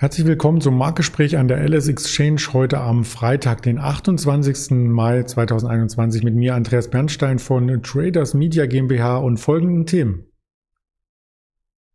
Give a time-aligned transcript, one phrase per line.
[0.00, 4.70] Herzlich willkommen zum Marktgespräch an der LS Exchange heute am Freitag, den 28.
[4.88, 10.29] Mai 2021 mit mir Andreas Bernstein von Traders Media GmbH und folgenden Themen.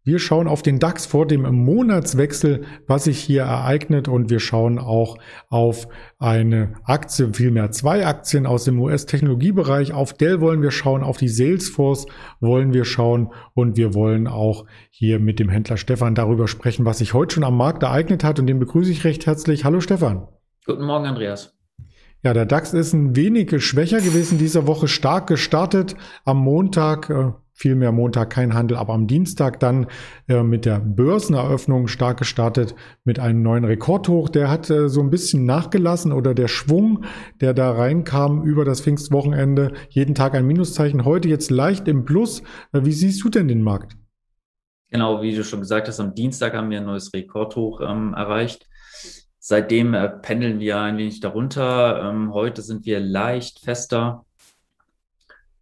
[0.07, 4.77] Wir schauen auf den DAX vor dem Monatswechsel, was sich hier ereignet und wir schauen
[4.77, 5.17] auch
[5.49, 5.87] auf
[6.19, 9.93] eine Aktie, vielmehr zwei Aktien aus dem US-Technologiebereich.
[9.93, 12.05] Auf Dell wollen wir schauen, auf die Salesforce
[12.39, 16.99] wollen wir schauen und wir wollen auch hier mit dem Händler Stefan darüber sprechen, was
[16.99, 19.65] sich heute schon am Markt ereignet hat und den begrüße ich recht herzlich.
[19.65, 20.27] Hallo Stefan.
[20.67, 21.57] Guten Morgen, Andreas.
[22.21, 25.95] Ja, der DAX ist ein wenig schwächer gewesen dieser Woche, stark gestartet.
[26.25, 29.87] Am Montag äh, vielmehr Montag kein Handel, aber am Dienstag dann
[30.27, 34.29] äh, mit der Börseneröffnung stark gestartet mit einem neuen Rekordhoch.
[34.29, 37.05] Der hat äh, so ein bisschen nachgelassen oder der Schwung,
[37.39, 42.41] der da reinkam über das Pfingstwochenende, jeden Tag ein Minuszeichen, heute jetzt leicht im Plus.
[42.73, 43.95] Äh, wie siehst du denn den Markt?
[44.91, 48.67] Genau, wie du schon gesagt hast, am Dienstag haben wir ein neues Rekordhoch ähm, erreicht.
[49.39, 52.09] Seitdem äh, pendeln wir ein wenig darunter.
[52.09, 54.25] Ähm, heute sind wir leicht fester.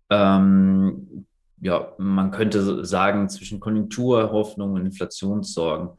[0.10, 1.26] Ähm,
[1.64, 5.92] ja, man könnte sagen, zwischen Konjunkturhoffnung und Inflationssorgen.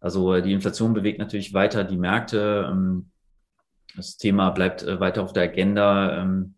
[0.00, 2.68] Also äh, die Inflation bewegt natürlich weiter die Märkte.
[2.70, 3.10] Ähm,
[3.96, 6.54] das Thema bleibt äh, weiter auf der Agenda ähm,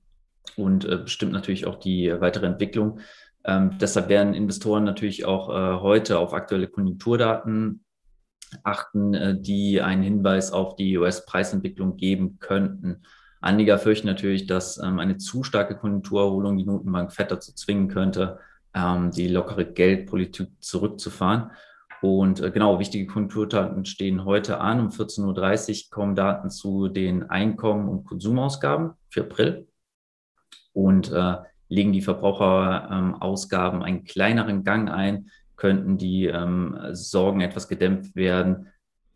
[0.57, 3.01] und äh, bestimmt natürlich auch die weitere Entwicklung.
[3.45, 7.85] Ähm, deshalb werden Investoren natürlich auch heute auf aktuelle Konjunkturdaten
[8.63, 13.03] achten, die einen Hinweis auf die US-Preisentwicklung geben könnten.
[13.41, 18.39] Anleger fürchten natürlich, dass eine zu starke Konjunkturerholung die Notenbank Fed dazu zwingen könnte,
[18.75, 21.51] ähm, die lockere Geldpolitik zurückzufahren.
[22.01, 24.81] Und äh, genau, wichtige Konjunkturdaten stehen heute an.
[24.81, 29.69] Um 14.30 Uhr kommen Daten zu den Einkommen- und Konsumausgaben für April
[30.73, 31.37] und äh,
[31.69, 38.72] legen die Verbraucherausgaben ähm, einen kleineren Gang ein, könnten die ähm, Sorgen etwas gedämpft werden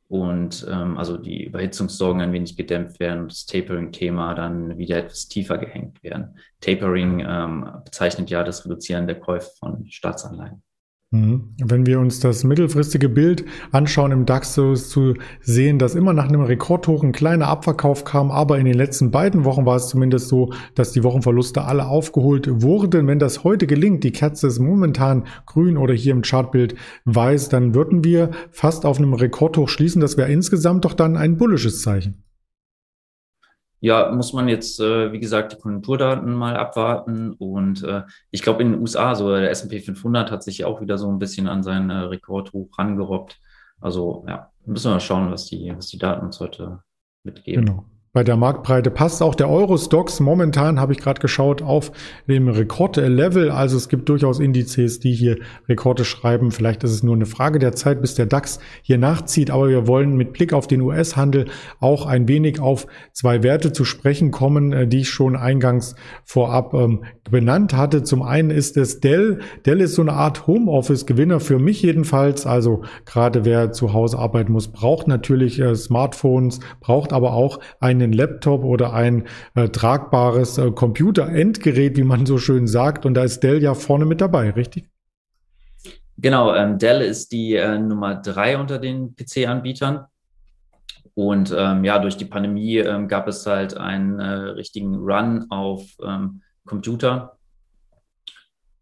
[0.08, 5.28] und ähm, also die Überhitzungssorgen ein wenig gedämpft werden und das Tapering-Thema dann wieder etwas
[5.28, 6.38] tiefer gehängt werden.
[6.60, 10.62] Tapering ähm, bezeichnet ja das Reduzieren der Käufe von Staatsanleihen.
[11.12, 11.54] Mhm.
[11.62, 16.12] Wenn wir uns das mittelfristige Bild anschauen im DAX, so ist zu sehen, dass immer
[16.12, 19.88] nach einem Rekordhoch ein kleiner Abverkauf kam, aber in den letzten beiden Wochen war es
[19.88, 23.06] zumindest so, dass die Wochenverluste alle aufgeholt wurden.
[23.06, 26.74] Wenn das heute gelingt, die Kerze ist momentan grün oder hier im Chartbild
[27.04, 30.00] weiß, dann würden wir fast auf einem Rekordhoch schließen.
[30.00, 32.25] Das wäre insgesamt doch dann ein bullisches Zeichen.
[33.86, 37.32] Ja, muss man jetzt, äh, wie gesagt, die Konjunkturdaten mal abwarten.
[37.34, 38.02] Und äh,
[38.32, 41.20] ich glaube, in den USA, so der S&P 500 hat sich auch wieder so ein
[41.20, 43.38] bisschen an seinen äh, Rekordhoch rangerobbt.
[43.80, 46.80] Also ja, müssen wir mal schauen, was die, was die Daten uns heute
[47.22, 47.66] mitgeben.
[47.66, 47.86] Genau
[48.16, 51.92] bei der Marktbreite passt auch der Eurostox momentan, habe ich gerade geschaut, auf
[52.26, 53.50] dem Rekordlevel.
[53.50, 55.36] Also es gibt durchaus Indizes, die hier
[55.68, 56.50] Rekorde schreiben.
[56.50, 59.50] Vielleicht ist es nur eine Frage der Zeit, bis der DAX hier nachzieht.
[59.50, 61.44] Aber wir wollen mit Blick auf den US-Handel
[61.78, 65.94] auch ein wenig auf zwei Werte zu sprechen kommen, äh, die ich schon eingangs
[66.24, 68.02] vorab ähm, benannt hatte.
[68.02, 69.40] Zum einen ist es Dell.
[69.66, 72.46] Dell ist so eine Art Homeoffice-Gewinner für mich jedenfalls.
[72.46, 78.05] Also gerade wer zu Hause arbeiten muss, braucht natürlich äh, Smartphones, braucht aber auch eine
[78.06, 79.24] einen Laptop oder ein
[79.54, 83.06] äh, tragbares äh, Computer-Endgerät, wie man so schön sagt.
[83.06, 84.88] Und da ist Dell ja vorne mit dabei, richtig?
[86.18, 90.06] Genau, ähm, Dell ist die äh, Nummer drei unter den PC-Anbietern.
[91.14, 95.82] Und ähm, ja, durch die Pandemie ähm, gab es halt einen äh, richtigen Run auf
[96.04, 97.38] ähm, Computer.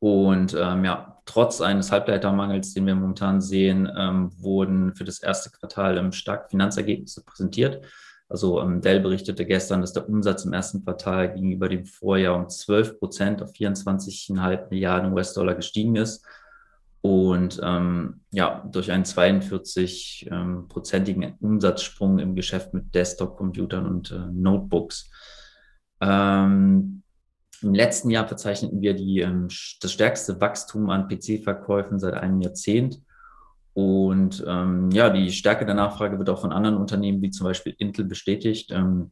[0.00, 5.50] Und ähm, ja, trotz eines Halbleitermangels, den wir momentan sehen, ähm, wurden für das erste
[5.50, 7.84] Quartal stark Finanzergebnisse präsentiert.
[8.28, 12.48] Also ähm, Dell berichtete gestern, dass der Umsatz im ersten Quartal gegenüber dem Vorjahr um
[12.48, 16.24] 12 Prozent auf 24,5 Milliarden US-Dollar gestiegen ist.
[17.02, 25.10] Und ähm, ja, durch einen 42-prozentigen ähm, Umsatzsprung im Geschäft mit Desktop-Computern und äh, Notebooks.
[26.00, 27.03] Ähm,
[27.60, 29.48] Im letzten Jahr verzeichneten wir die, ähm,
[29.82, 33.03] das stärkste Wachstum an PC-Verkäufen seit einem Jahrzehnt.
[33.74, 37.74] Und ähm, ja, die Stärke der Nachfrage wird auch von anderen Unternehmen wie zum Beispiel
[37.78, 39.10] Intel bestätigt, ähm,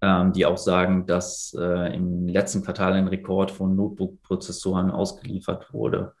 [0.00, 6.14] ähm, die auch sagen, dass äh, im letzten Quartal ein Rekord von Notebook-Prozessoren ausgeliefert wurde.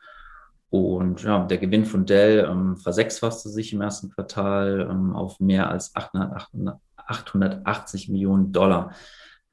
[0.68, 5.70] Und ja, der Gewinn von Dell ähm, versechsfasste sich im ersten Quartal ähm, auf mehr
[5.70, 6.48] als 800,
[6.96, 8.92] 880 Millionen Dollar.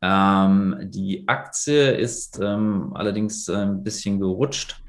[0.01, 4.81] Ähm, die Aktie ist allerdings ein bisschen gerutscht.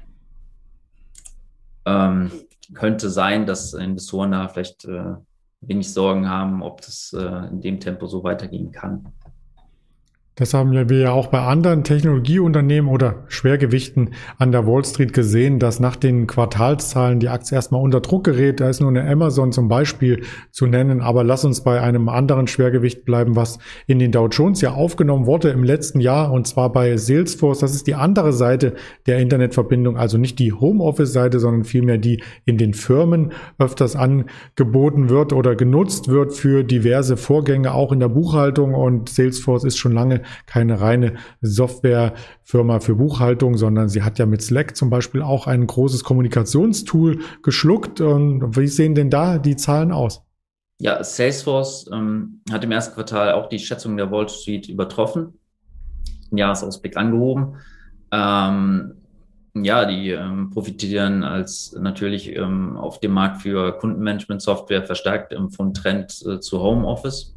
[1.85, 2.31] Ähm,
[2.73, 5.15] könnte sein, dass Investoren da vielleicht äh,
[5.61, 9.13] wenig Sorgen haben, ob das äh, in dem Tempo so weitergehen kann.
[10.37, 15.59] Das haben wir ja auch bei anderen Technologieunternehmen oder Schwergewichten an der Wall Street gesehen,
[15.59, 18.59] dass nach den Quartalszahlen die Aktie erstmal unter Druck gerät.
[18.59, 20.99] Da ist nur eine Amazon zum Beispiel zu nennen.
[20.99, 25.25] Aber lass uns bei einem anderen Schwergewicht bleiben, was in den Dow Jones ja aufgenommen
[25.25, 27.59] wurde im letzten Jahr und zwar bei Salesforce.
[27.59, 28.73] Das ist die andere Seite
[29.05, 35.31] der Internetverbindung, also nicht die Homeoffice-Seite, sondern vielmehr die in den Firmen öfters angeboten wird
[35.31, 38.73] oder genutzt wird für diverse Vorgänge, auch in der Buchhaltung.
[38.73, 44.41] Und Salesforce ist schon lange keine reine Softwarefirma für Buchhaltung, sondern sie hat ja mit
[44.41, 48.01] Slack zum Beispiel auch ein großes Kommunikationstool geschluckt.
[48.01, 50.21] Und wie sehen denn da die Zahlen aus?
[50.79, 55.39] Ja, Salesforce ähm, hat im ersten Quartal auch die Schätzung der Wall Street übertroffen,
[56.31, 57.55] im Jahresausblick angehoben.
[58.11, 58.93] Ähm,
[59.55, 65.73] ja, die ähm, profitieren als natürlich ähm, auf dem Markt für Kundenmanagement-Software verstärkt ähm, vom
[65.73, 67.35] Trend äh, zu Homeoffice.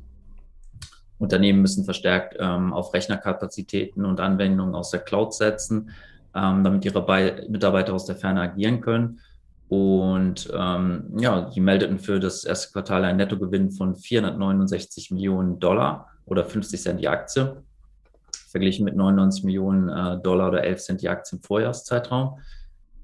[1.18, 5.90] Unternehmen müssen verstärkt ähm, auf Rechnerkapazitäten und Anwendungen aus der Cloud setzen,
[6.34, 9.20] ähm, damit ihre Be Mitarbeiter aus der Ferne agieren können.
[9.68, 16.08] Und ähm, ja, die meldeten für das erste Quartal einen Nettogewinn von 469 Millionen Dollar
[16.24, 17.62] oder 50 Cent die Aktie,
[18.50, 22.38] verglichen mit 99 Millionen äh, Dollar oder 11 Cent die Aktie im Vorjahreszeitraum.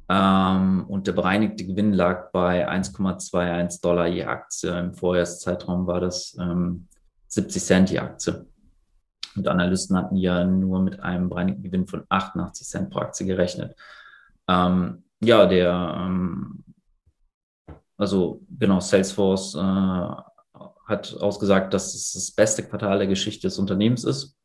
[0.08, 4.70] Ähm, und der bereinigte Gewinn lag bei 1,21 Dollar je Aktie.
[4.78, 6.88] Im Vorjahreszeitraum war das ähm,
[7.34, 8.46] 70 Cent die Aktie.
[9.36, 13.76] Und Analysten hatten ja nur mit einem bereinigten Gewinn von 88 Cent pro Aktie gerechnet.
[14.48, 16.64] Ähm, ja, der, ähm,
[17.96, 19.58] also genau, Salesforce äh,
[20.86, 24.36] hat ausgesagt, dass es das beste Quartal der Geschichte des Unternehmens ist.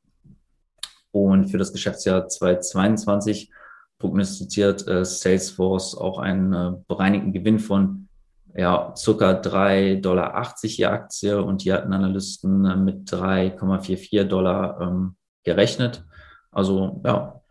[1.11, 3.51] Und für das Geschäftsjahr 2022
[3.97, 8.08] prognostiziert äh, Salesforce auch einen äh, bereinigten Gewinn von
[8.55, 15.15] ja, circa 3,80 Dollar je Aktie und die hatten Analysten äh, mit 3,44 Dollar ähm,
[15.43, 16.05] gerechnet.
[16.51, 17.41] Also ja,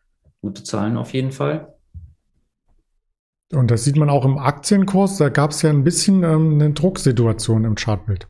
[0.41, 1.75] gute Zahlen auf jeden Fall.
[3.53, 6.73] Und das sieht man auch im Aktienkurs, da gab es ja ein bisschen ähm, eine
[6.73, 8.29] Drucksituation im Chartbild.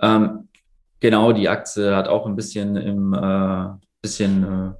[0.00, 0.48] Ähm,
[1.00, 3.66] genau, die Aktie hat auch ein bisschen im äh,
[4.00, 4.72] bisschen äh,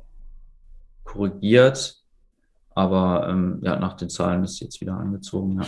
[1.05, 2.00] korrigiert.
[2.75, 5.67] Aber ähm, ja, nach den Zahlen ist jetzt wieder angezogen, ja.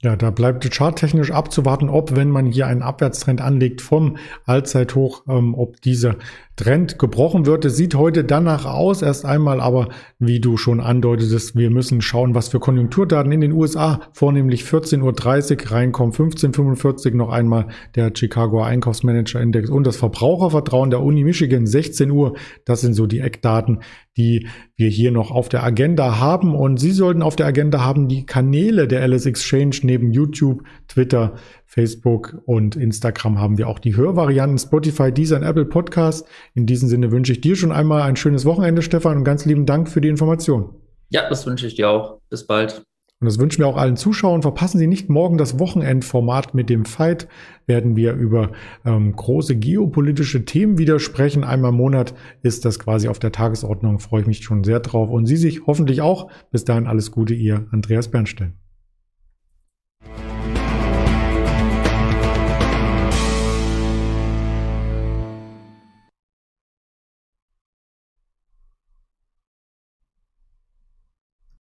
[0.00, 5.56] Ja, da bleibt charttechnisch abzuwarten, ob, wenn man hier einen Abwärtstrend anlegt vom Allzeithoch, ähm,
[5.56, 6.14] ob dieser
[6.54, 7.64] Trend gebrochen wird.
[7.64, 9.88] Es sieht heute danach aus, erst einmal, aber
[10.20, 15.64] wie du schon andeutetest, wir müssen schauen, was für Konjunkturdaten in den USA, vornehmlich 14.30
[15.64, 21.24] Uhr reinkommen, 15.45 Uhr noch einmal der Chicago Einkaufsmanager Index und das Verbrauchervertrauen der Uni
[21.24, 22.36] Michigan, 16 Uhr.
[22.64, 23.80] Das sind so die Eckdaten,
[24.18, 26.54] die wir hier noch auf der Agenda haben.
[26.54, 31.36] Und Sie sollten auf der Agenda haben die Kanäle der LS Exchange neben YouTube, Twitter,
[31.64, 36.26] Facebook und Instagram haben wir auch die Hörvarianten Spotify, Deezer und Apple Podcast.
[36.54, 39.66] In diesem Sinne wünsche ich dir schon einmal ein schönes Wochenende, Stefan, und ganz lieben
[39.66, 40.74] Dank für die Information.
[41.10, 42.20] Ja, das wünsche ich dir auch.
[42.28, 42.82] Bis bald.
[43.20, 44.42] Und das wünschen wir auch allen Zuschauern.
[44.42, 47.26] Verpassen Sie nicht morgen das Wochenendformat mit dem Fight.
[47.66, 48.52] Werden wir über
[48.84, 51.42] ähm, große geopolitische Themen wieder sprechen.
[51.42, 53.98] Einmal im Monat ist das quasi auf der Tagesordnung.
[53.98, 55.10] Freue ich mich schon sehr drauf.
[55.10, 56.30] Und Sie sich hoffentlich auch.
[56.52, 58.54] Bis dahin alles Gute, Ihr Andreas Bernstein.